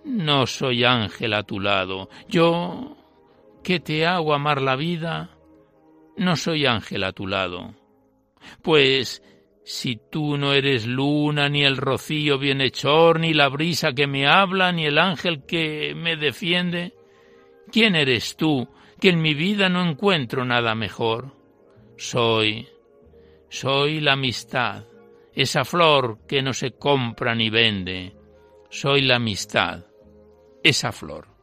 [0.05, 2.97] No soy ángel a tu lado, yo
[3.65, 5.34] que te hago amar la vida,
[6.17, 7.75] no soy ángel a tu lado.
[8.63, 9.23] Pues
[9.65, 14.73] si tú no eres luna, ni el rocío bienhechor, ni la brisa que me habla,
[14.73, 16.95] ni el ángel que me defiende,
[17.73, 18.69] ¿quién eres tú
[19.01, 21.33] que en mi vida no encuentro nada mejor?
[21.97, 22.69] Soy,
[23.49, 24.85] soy la amistad,
[25.33, 28.15] esa flor que no se compra ni vende.
[28.71, 29.87] Soy la amistad,
[30.63, 31.34] esa flor.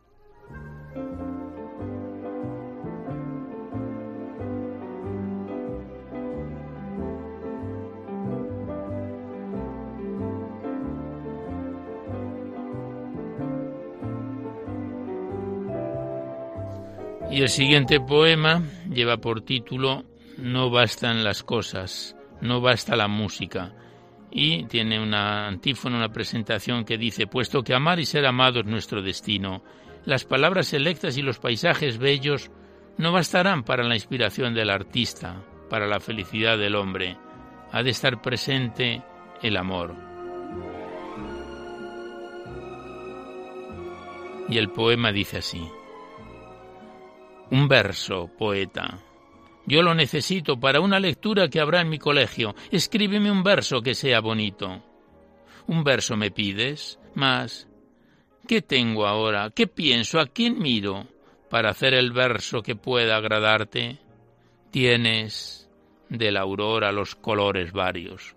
[17.32, 20.04] Y el siguiente poema lleva por título
[20.38, 23.74] No bastan las cosas, no basta la música.
[24.30, 28.66] Y tiene una antífona, una presentación que dice, puesto que amar y ser amado es
[28.66, 29.64] nuestro destino,
[30.04, 32.52] las palabras selectas y los paisajes bellos
[32.98, 37.18] no bastarán para la inspiración del artista, para la felicidad del hombre.
[37.72, 39.04] Ha de estar presente
[39.42, 39.96] el amor.
[44.50, 45.62] Y el poema dice así.
[47.52, 48.98] Un verso, poeta.
[49.66, 52.56] Yo lo necesito para una lectura que habrá en mi colegio.
[52.72, 54.82] Escríbeme un verso que sea bonito.
[55.68, 57.68] Un verso me pides, mas
[58.48, 59.52] ¿qué tengo ahora?
[59.54, 60.20] ¿Qué pienso?
[60.20, 61.08] ¿A quién miro
[61.50, 64.00] para hacer el verso que pueda agradarte?
[64.72, 65.70] Tienes
[66.08, 68.36] de la aurora los colores varios.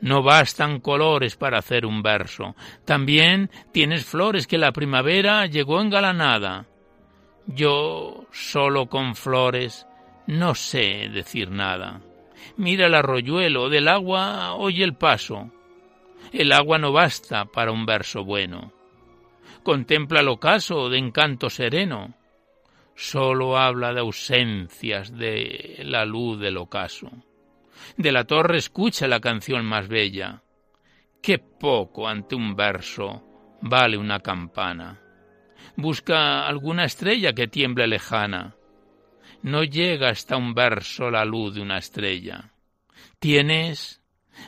[0.00, 2.56] No bastan colores para hacer un verso.
[2.86, 6.66] También tienes flores que la primavera llegó engalanada.
[7.46, 9.86] Yo solo con flores
[10.26, 12.00] no sé decir nada.
[12.56, 15.50] Mira el arroyuelo, del agua oye el paso.
[16.32, 18.72] El agua no basta para un verso bueno.
[19.62, 22.14] Contempla el ocaso de encanto sereno.
[22.96, 27.10] Solo habla de ausencias de la luz del ocaso.
[27.96, 30.42] De la torre escucha la canción más bella.
[31.22, 33.22] Qué poco ante un verso
[33.60, 35.05] vale una campana.
[35.76, 38.54] Busca alguna estrella que tiemble lejana.
[39.42, 42.52] No llega hasta un verso la luz de una estrella.
[43.18, 44.02] Tienes,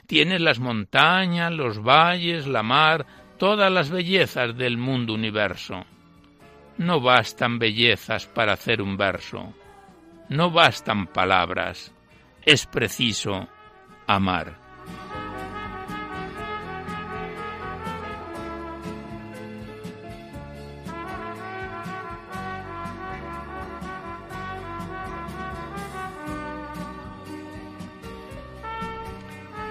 [0.06, 3.06] tienes las montañas, los valles, la mar,
[3.38, 5.84] todas las bellezas del mundo universo.
[6.78, 9.54] No bastan bellezas para hacer un verso.
[10.28, 11.92] No bastan palabras
[12.48, 13.46] es preciso
[14.06, 14.67] amar.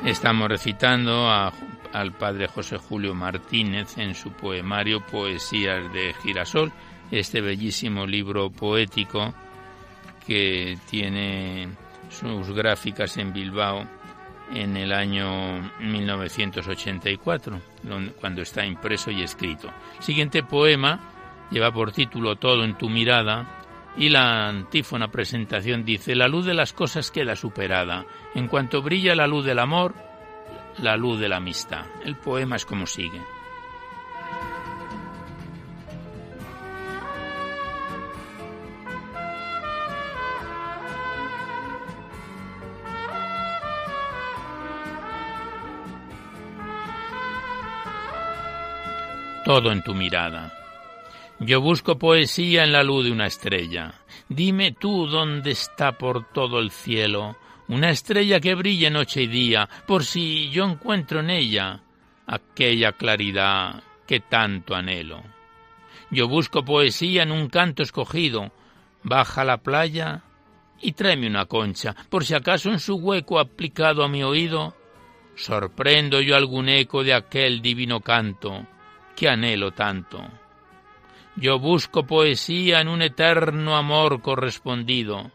[0.08, 6.72] Estamos recitando al padre José Julio Martínez en su poemario Poesías de Girasol,
[7.12, 9.34] este bellísimo libro poético
[10.26, 11.68] que tiene
[12.10, 13.86] sus gráficas en Bilbao
[14.54, 17.60] en el año 1984,
[18.22, 19.70] cuando está impreso y escrito.
[20.00, 21.02] Siguiente poema
[21.52, 23.67] lleva por título Todo en tu mirada
[23.98, 28.06] y la antífona presentación dice La luz de las cosas queda superada.
[28.36, 29.96] En cuanto brilla la luz del amor,
[30.80, 31.86] la luz de la amistad.
[32.04, 33.22] El poema es como sigue.
[49.48, 50.67] todo en tu mirada.
[51.40, 53.94] Yo busco poesía en la luz de una estrella.
[54.28, 59.68] Dime tú dónde está por todo el cielo una estrella que brille noche y día,
[59.86, 61.82] por si yo encuentro en ella
[62.26, 65.22] aquella claridad que tanto anhelo.
[66.10, 68.52] Yo busco poesía en un canto escogido.
[69.04, 70.24] Baja a la playa
[70.82, 74.76] y tráeme una concha, por si acaso en su hueco aplicado a mi oído
[75.36, 78.66] sorprendo yo algún eco de aquel divino canto
[79.16, 80.28] que anhelo tanto.
[81.38, 85.32] Yo busco poesía en un eterno amor correspondido.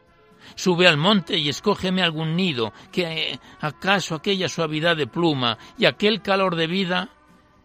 [0.57, 6.21] Sube al monte y escógeme algún nido, que acaso aquella suavidad de pluma y aquel
[6.21, 7.11] calor de vida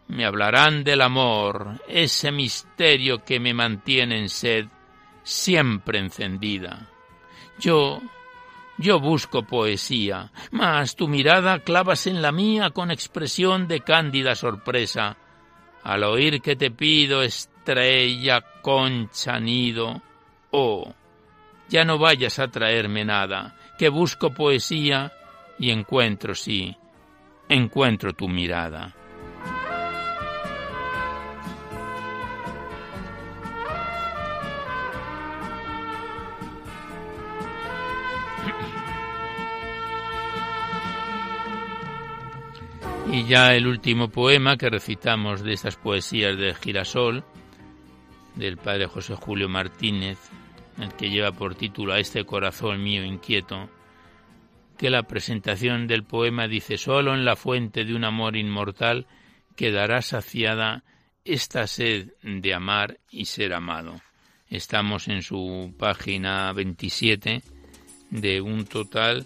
[0.08, 4.68] me hablarán del amor, ese misterio que me mantiene en sed,
[5.24, 6.88] siempre encendida.
[7.60, 8.02] Yo,
[8.78, 15.18] yo busco poesía, mas tu mirada clavas en la mía con expresión de cándida sorpresa,
[15.84, 17.22] al oír que te pido
[17.68, 20.02] estrella, concha, nido,
[20.52, 20.94] oh,
[21.68, 25.12] ya no vayas a traerme nada, que busco poesía
[25.60, 26.74] y encuentro, sí,
[27.50, 28.96] encuentro tu mirada.
[43.12, 47.26] Y ya el último poema que recitamos de estas poesías de Girasol,
[48.38, 50.18] del padre José Julio Martínez,
[50.80, 53.70] el que lleva por título A este corazón mío inquieto,
[54.78, 59.08] que la presentación del poema dice solo en la fuente de un amor inmortal
[59.56, 60.84] quedará saciada
[61.26, 64.00] esta sed de amar y ser amado.
[64.50, 67.42] Estamos en su página 27
[68.12, 69.26] de un total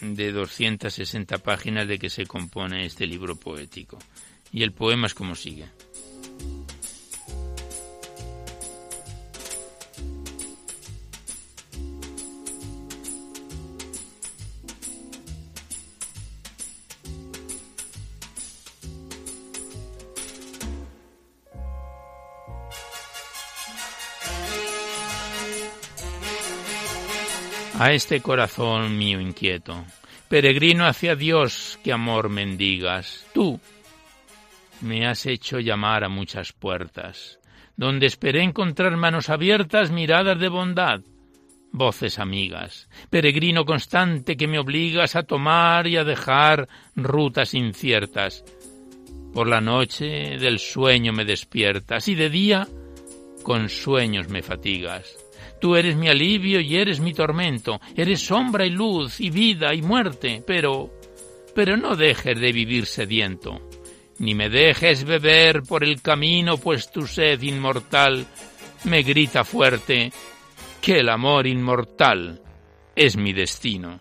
[0.00, 3.98] de 260 páginas de que se compone este libro poético.
[4.52, 5.66] Y el poema es como sigue.
[27.82, 29.84] A este corazón mío inquieto.
[30.28, 33.26] Peregrino hacia Dios, que amor mendigas.
[33.34, 33.58] Tú
[34.82, 37.40] me has hecho llamar a muchas puertas,
[37.76, 41.00] donde esperé encontrar manos abiertas, miradas de bondad,
[41.72, 42.88] voces amigas.
[43.10, 48.44] Peregrino constante que me obligas a tomar y a dejar rutas inciertas.
[49.34, 52.68] Por la noche del sueño me despiertas y de día
[53.42, 55.21] con sueños me fatigas
[55.62, 59.80] Tú eres mi alivio y eres mi tormento, eres sombra y luz y vida y
[59.80, 60.90] muerte, pero...
[61.54, 63.70] pero no dejes de vivir sediento,
[64.18, 68.26] ni me dejes beber por el camino, pues tu sed inmortal
[68.82, 70.12] me grita fuerte
[70.80, 72.42] que el amor inmortal
[72.96, 74.00] es mi destino.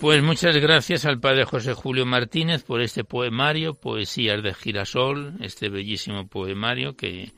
[0.00, 5.68] Pues muchas gracias al padre José Julio Martínez por este poemario, Poesías de Girasol, este
[5.68, 7.32] bellísimo poemario que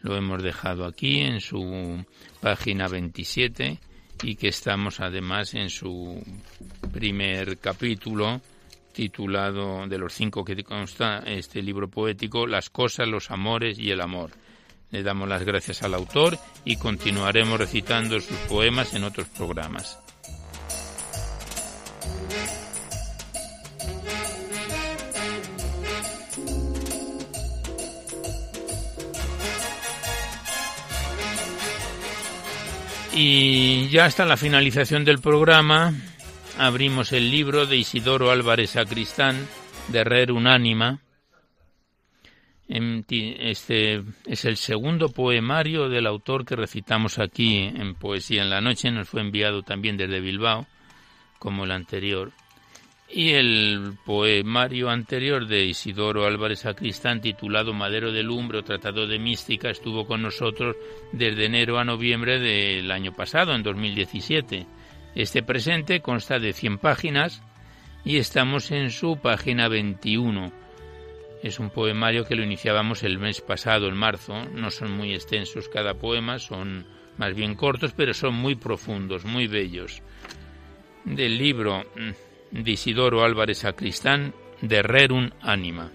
[0.00, 2.02] lo hemos dejado aquí en su
[2.40, 3.78] página 27
[4.22, 6.24] y que estamos además en su
[6.90, 8.40] primer capítulo
[8.94, 14.00] titulado de los cinco que consta este libro poético Las cosas, los amores y el
[14.00, 14.30] amor.
[14.90, 20.05] Le damos las gracias al autor y continuaremos recitando sus poemas en otros programas.
[33.18, 35.94] Y ya hasta la finalización del programa
[36.58, 39.48] abrimos el libro de Isidoro Álvarez Sacristán,
[39.88, 41.00] de Rer Unánima.
[42.68, 48.90] Este es el segundo poemario del autor que recitamos aquí en Poesía en la Noche.
[48.90, 50.66] Nos fue enviado también desde Bilbao,
[51.38, 52.32] como el anterior.
[53.08, 59.18] Y el poemario anterior de Isidoro Álvarez Sacristán, titulado Madero de Lumbre o Tratado de
[59.18, 60.76] Mística, estuvo con nosotros
[61.12, 64.66] desde enero a noviembre del año pasado, en 2017.
[65.14, 67.42] Este presente consta de 100 páginas
[68.04, 70.52] y estamos en su página 21.
[71.42, 74.44] Es un poemario que lo iniciábamos el mes pasado, en marzo.
[74.52, 76.86] No son muy extensos cada poema, son
[77.18, 80.02] más bien cortos, pero son muy profundos, muy bellos.
[81.06, 85.90] Del libro mm, de Isidoro Álvarez Sacristán de Rerum Anima.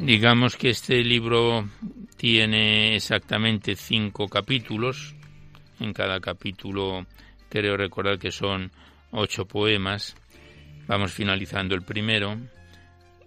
[0.00, 1.68] Digamos que este libro
[2.16, 5.14] tiene exactamente cinco capítulos.
[5.80, 7.06] En cada capítulo
[7.54, 8.72] creo recordar que son
[9.12, 10.16] ocho poemas.
[10.88, 12.36] Vamos finalizando el primero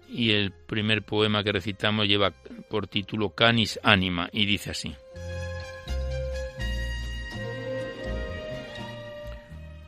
[0.06, 2.34] y el primer poema que recitamos lleva
[2.68, 4.94] por título Canis Anima y dice así.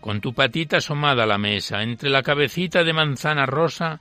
[0.01, 4.01] Con tu patita asomada a la mesa, entre la cabecita de manzana rosa,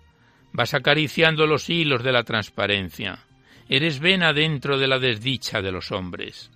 [0.53, 3.25] vas acariciando los hilos de la transparencia.
[3.67, 6.49] Eres vena dentro de la desdicha de los hombres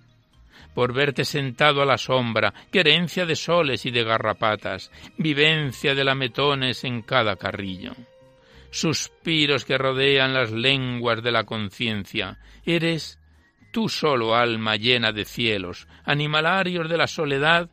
[0.74, 6.84] por verte sentado a la sombra, querencia de soles y de garrapatas, vivencia de lametones
[6.84, 7.94] en cada carrillo.
[8.70, 13.20] Suspiros que rodean las lenguas de la conciencia, eres
[13.72, 17.70] tú solo alma llena de cielos, animalarios de la soledad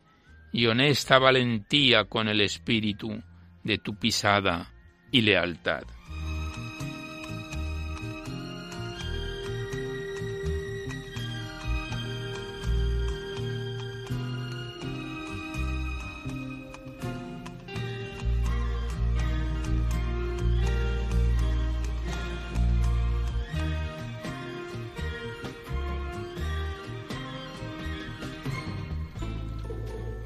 [0.52, 3.22] y honesta valentía con el espíritu
[3.64, 4.72] de tu pisada
[5.10, 5.82] y lealtad.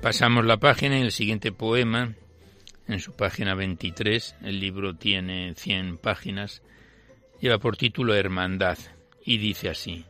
[0.07, 2.15] Pasamos la página y el siguiente poema,
[2.87, 6.63] en su página 23, el libro tiene 100 páginas,
[7.41, 8.79] lleva por título Hermandad
[9.25, 10.05] y dice así.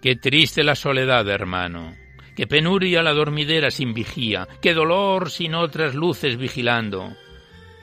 [0.00, 1.96] Qué triste la soledad, hermano,
[2.36, 7.16] qué penuria la dormidera sin vigía, qué dolor sin otras luces vigilando,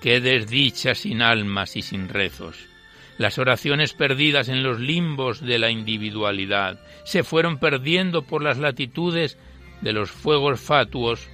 [0.01, 2.76] qué desdicha sin almas y sin rezos
[3.17, 9.37] las oraciones perdidas en los limbos de la individualidad se fueron perdiendo por las latitudes
[9.81, 11.27] de los fuegos fatuos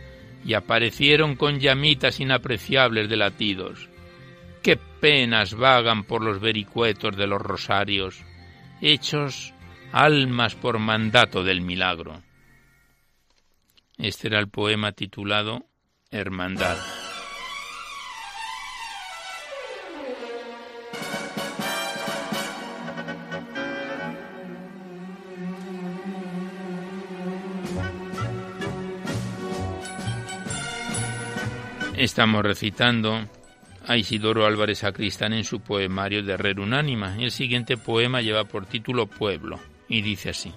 [0.46, 3.90] y aparecieron con llamitas inapreciables de latidos.
[4.62, 8.24] Qué penas vagan por los vericuetos de los rosarios,
[8.82, 9.54] hechos
[9.92, 12.22] almas por mandato del milagro.
[13.98, 15.66] Este era el poema titulado
[16.12, 16.78] Hermandad.
[32.04, 33.30] Estamos recitando
[33.88, 37.16] a Isidoro Álvarez Sacristán en su poemario de Herrera Unánima.
[37.18, 40.52] El siguiente poema lleva por título Pueblo y dice así.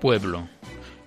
[0.00, 0.48] Pueblo.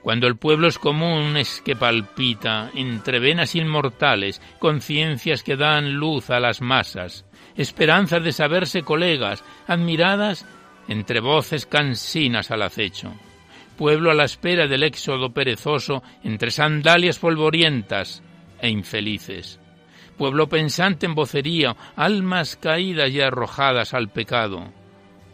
[0.04, 6.30] Cuando el pueblo es común es que palpita entre venas inmortales, conciencias que dan luz
[6.30, 7.26] a las masas,
[7.56, 10.45] esperanzas de saberse colegas, admiradas
[10.89, 13.14] entre voces cansinas al acecho.
[13.78, 18.22] Pueblo a la espera del éxodo perezoso entre sandalias polvorientas
[18.60, 19.58] e infelices.
[20.18, 24.70] Pueblo pensante en vocería, almas caídas y arrojadas al pecado.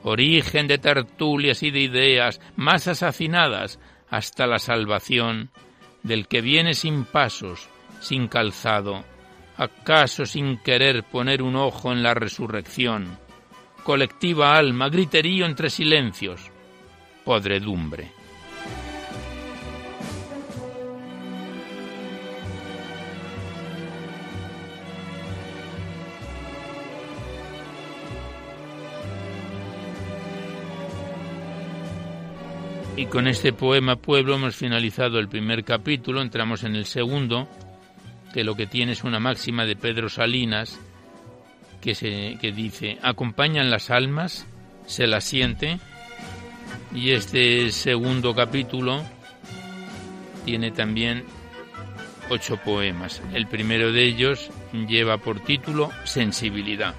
[0.03, 3.79] Origen de tertulias y de ideas, masas hacinadas,
[4.09, 5.49] hasta la salvación
[6.03, 9.03] del que viene sin pasos, sin calzado,
[9.57, 13.17] acaso sin querer poner un ojo en la resurrección,
[13.83, 16.51] colectiva alma, griterío entre silencios,
[17.25, 18.18] podredumbre.
[32.99, 37.47] Y con este poema Pueblo hemos finalizado el primer capítulo, entramos en el segundo,
[38.33, 40.77] que lo que tiene es una máxima de Pedro Salinas,
[41.79, 44.45] que, se, que dice, acompañan las almas,
[44.85, 45.79] se las siente,
[46.93, 49.05] y este segundo capítulo
[50.43, 51.23] tiene también
[52.29, 53.21] ocho poemas.
[53.33, 56.95] El primero de ellos lleva por título Sensibilidad.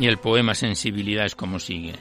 [0.00, 1.94] Y el poema Sensibilidad es como sigue.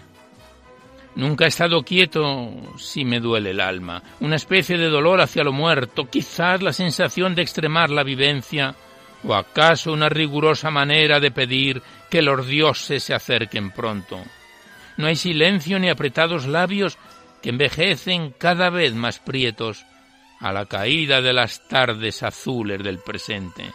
[1.16, 5.52] Nunca he estado quieto si me duele el alma, una especie de dolor hacia lo
[5.52, 8.74] muerto, quizás la sensación de extremar la vivencia,
[9.26, 14.24] o acaso una rigurosa manera de pedir que los dioses se acerquen pronto.
[14.96, 16.98] No hay silencio ni apretados labios
[17.42, 19.86] que envejecen cada vez más prietos
[20.40, 23.74] a la caída de las tardes azules del presente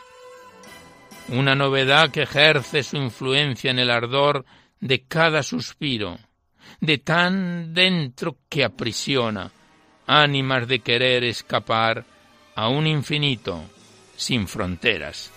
[1.29, 4.45] una novedad que ejerce su influencia en el ardor
[4.81, 6.19] de cada suspiro,
[6.81, 9.51] de tan dentro que aprisiona,
[10.07, 12.05] ánimas de querer escapar
[12.55, 13.63] a un infinito
[14.17, 15.34] sin fronteras.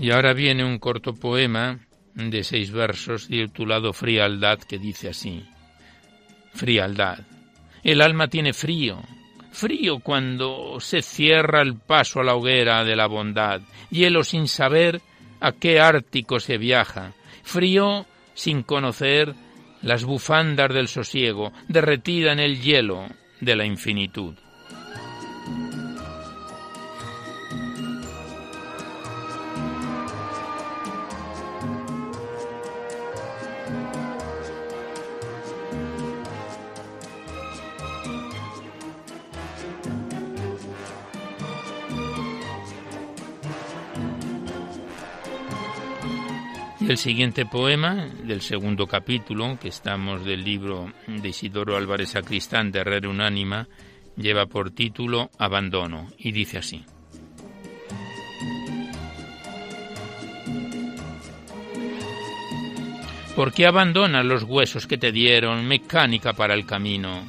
[0.00, 1.78] Y ahora viene un corto poema
[2.14, 5.44] de seis versos titulado Frialdad que dice así.
[6.54, 7.18] Frialdad.
[7.84, 9.02] El alma tiene frío,
[9.52, 15.02] frío cuando se cierra el paso a la hoguera de la bondad, hielo sin saber
[15.38, 19.34] a qué ártico se viaja, frío sin conocer
[19.82, 23.06] las bufandas del sosiego, derretida en el hielo
[23.40, 24.34] de la infinitud.
[46.90, 52.80] El siguiente poema del segundo capítulo, que estamos del libro de Isidoro Álvarez Sacristán de
[52.80, 53.68] Herrera Unánima,
[54.16, 56.84] lleva por título Abandono y dice así.
[63.36, 67.22] ¿Por qué abandonas los huesos que te dieron mecánica para el camino?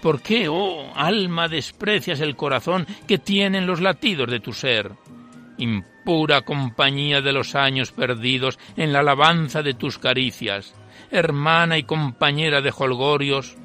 [0.00, 4.92] ¿Por qué, oh alma, desprecias el corazón que tienen los latidos de tu ser?
[5.58, 10.74] Impura compañía de los años perdidos en la alabanza de tus caricias,
[11.10, 13.56] hermana y compañera de holgorios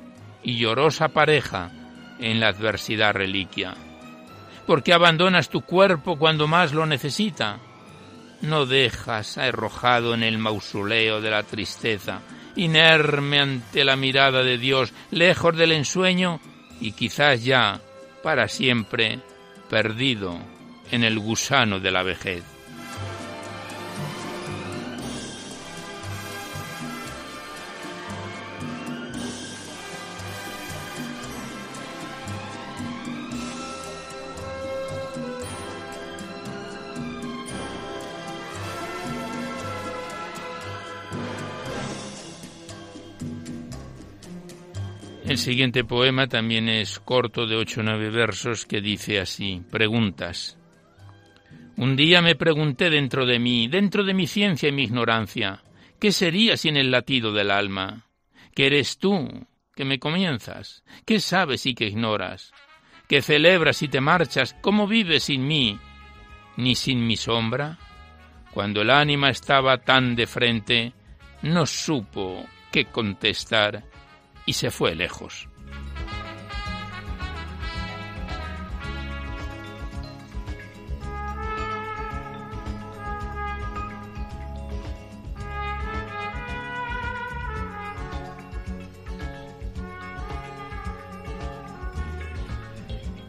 [0.44, 1.72] y llorosa pareja
[2.20, 3.76] en la adversidad reliquia.
[4.68, 7.60] ¿Por qué abandonas tu cuerpo cuando más lo necesita?
[8.41, 12.22] No dejas arrojado en el mausoleo de la tristeza,
[12.56, 16.39] inerme ante la mirada de Dios, lejos del ensueño
[16.80, 17.80] y quizás ya,
[18.22, 19.20] para siempre,
[19.70, 20.39] perdido
[20.94, 22.44] en el gusano de la vejez.
[45.26, 50.60] El siguiente poema también es corto de ocho o nueve versos que dice así, preguntas.
[51.76, 55.63] Un día me pregunté dentro de mí, dentro de mi ciencia y mi ignorancia,
[55.99, 58.05] ¿qué sería sin el latido del alma?
[58.53, 60.84] ¿Qué eres tú que me comienzas?
[61.05, 62.53] ¿Qué sabes y qué ignoras?
[63.07, 64.55] ¿Qué celebras y te marchas?
[64.61, 65.80] ¿Cómo vives sin mí?
[66.57, 67.80] ¿Ni sin mi sombra?
[68.51, 70.93] Cuando el ánima estaba tan de frente,
[71.41, 73.84] no supo qué contestar
[74.45, 75.49] y se fue lejos.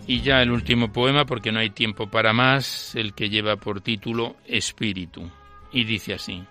[0.06, 3.80] Y ya el último poema, porque no hay tiempo para más, el que lleva por
[3.80, 5.30] título Espíritu.
[5.72, 6.44] Y dice así.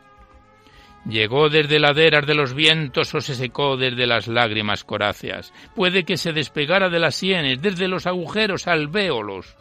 [1.05, 5.53] Llegó desde laderas de los vientos o se secó desde las lágrimas coráceas.
[5.75, 9.57] Puede que se despegara de las sienes, desde los agujeros alvéolos.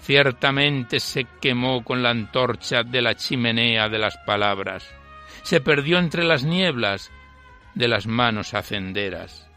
[0.00, 4.88] Ciertamente se quemó con la antorcha de la chimenea de las palabras.
[5.42, 7.10] Se perdió entre las nieblas
[7.74, 9.47] de las manos hacenderas.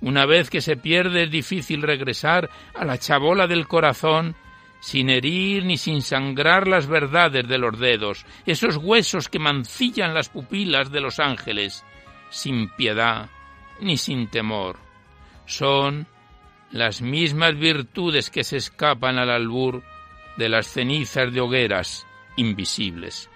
[0.00, 4.34] Una vez que se pierde es difícil regresar a la chabola del corazón
[4.80, 10.30] sin herir ni sin sangrar las verdades de los dedos, esos huesos que mancillan las
[10.30, 11.84] pupilas de los ángeles,
[12.30, 13.28] sin piedad
[13.80, 14.78] ni sin temor.
[15.46, 16.06] Son
[16.70, 19.82] las mismas virtudes que se escapan al albur
[20.36, 23.29] de las cenizas de hogueras invisibles.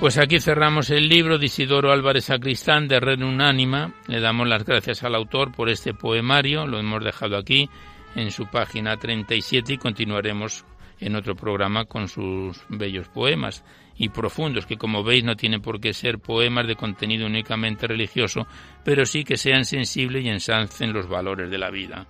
[0.00, 3.94] Pues aquí cerramos el libro de Isidoro Álvarez Sacristán de Red Unánima.
[4.06, 6.66] Le damos las gracias al autor por este poemario.
[6.66, 7.70] Lo hemos dejado aquí
[8.14, 10.66] en su página 37 y continuaremos
[11.00, 13.64] en otro programa con sus bellos poemas
[13.96, 18.46] y profundos, que como veis no tienen por qué ser poemas de contenido únicamente religioso,
[18.84, 22.06] pero sí que sean sensibles y ensancen los valores de la vida.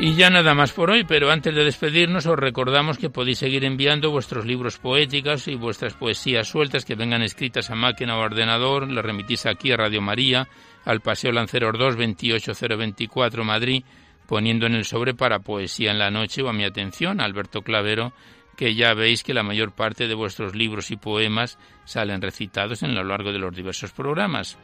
[0.00, 3.64] Y ya nada más por hoy, pero antes de despedirnos os recordamos que podéis seguir
[3.64, 8.90] enviando vuestros libros poéticos y vuestras poesías sueltas que vengan escritas a máquina o ordenador,
[8.90, 10.48] las remitís aquí a Radio María,
[10.84, 13.84] al Paseo Lanceros 2, 28024 Madrid,
[14.26, 18.12] poniendo en el sobre para Poesía en la Noche o a mi atención, Alberto Clavero,
[18.56, 22.94] que ya veis que la mayor parte de vuestros libros y poemas salen recitados en
[22.94, 24.58] lo largo de los diversos programas.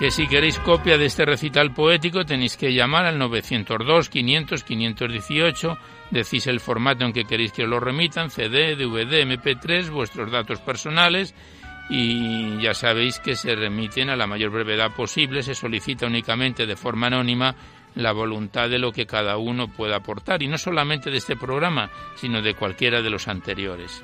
[0.00, 5.78] Que si queréis copia de este recital poético tenéis que llamar al 902 500 518,
[6.10, 10.58] decís el formato en que queréis que os lo remitan, CD, DVD, MP3, vuestros datos
[10.60, 11.34] personales
[11.90, 16.76] y ya sabéis que se remiten a la mayor brevedad posible, se solicita únicamente de
[16.76, 17.54] forma anónima
[17.94, 21.90] la voluntad de lo que cada uno pueda aportar y no solamente de este programa,
[22.14, 24.02] sino de cualquiera de los anteriores.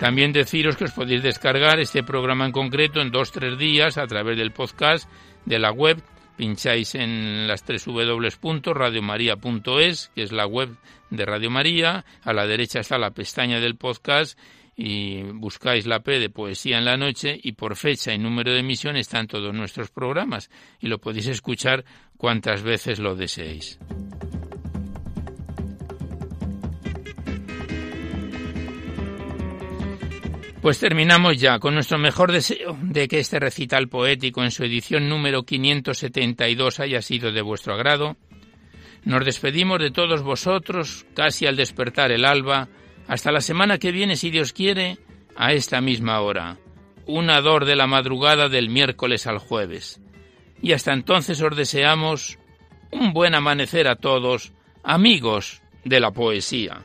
[0.00, 4.06] También deciros que os podéis descargar este programa en concreto en dos tres días a
[4.06, 5.06] través del podcast
[5.44, 6.02] de la web.
[6.38, 10.70] Pincháis en las tres www.radiomaria.es, que es la web
[11.10, 12.06] de Radio María.
[12.22, 14.38] A la derecha está la pestaña del podcast
[14.74, 18.60] y buscáis la P de Poesía en la Noche y por fecha y número de
[18.60, 20.48] emisión están todos nuestros programas
[20.80, 21.84] y lo podéis escuchar
[22.16, 23.78] cuantas veces lo deseéis.
[30.62, 35.08] Pues terminamos ya con nuestro mejor deseo de que este recital poético en su edición
[35.08, 38.18] número 572 haya sido de vuestro agrado.
[39.04, 42.68] Nos despedimos de todos vosotros casi al despertar el alba.
[43.08, 44.98] Hasta la semana que viene, si Dios quiere,
[45.34, 46.58] a esta misma hora.
[47.06, 49.98] Un ador de la madrugada del miércoles al jueves.
[50.60, 52.38] Y hasta entonces os deseamos
[52.90, 54.52] un buen amanecer a todos,
[54.82, 56.84] amigos de la poesía.